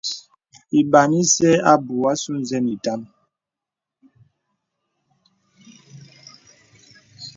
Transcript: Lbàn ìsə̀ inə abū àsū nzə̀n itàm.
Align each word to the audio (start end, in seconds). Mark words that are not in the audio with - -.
Lbàn 0.79 1.11
ìsə̀ 1.21 1.51
inə 1.57 1.65
abū 1.71 1.95
àsū 2.11 2.31
nzə̀n 2.41 2.65
itàm. 2.75 3.01